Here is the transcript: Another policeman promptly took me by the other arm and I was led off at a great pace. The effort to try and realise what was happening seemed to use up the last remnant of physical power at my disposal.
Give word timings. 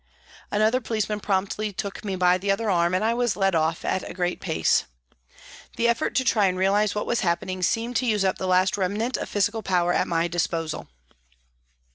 Another 0.49 0.81
policeman 0.81 1.19
promptly 1.19 1.71
took 1.71 2.03
me 2.03 2.15
by 2.15 2.39
the 2.39 2.49
other 2.49 2.71
arm 2.71 2.95
and 2.95 3.03
I 3.03 3.13
was 3.13 3.35
led 3.35 3.53
off 3.53 3.85
at 3.85 4.01
a 4.09 4.15
great 4.15 4.41
pace. 4.41 4.85
The 5.75 5.87
effort 5.87 6.15
to 6.15 6.23
try 6.23 6.47
and 6.47 6.57
realise 6.57 6.95
what 6.95 7.05
was 7.05 7.19
happening 7.19 7.61
seemed 7.61 7.97
to 7.97 8.07
use 8.07 8.25
up 8.25 8.39
the 8.39 8.47
last 8.47 8.77
remnant 8.79 9.15
of 9.17 9.29
physical 9.29 9.61
power 9.61 9.93
at 9.93 10.07
my 10.07 10.27
disposal. 10.27 10.87